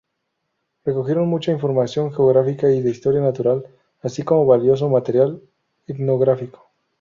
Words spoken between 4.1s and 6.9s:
como valioso material etnográfico.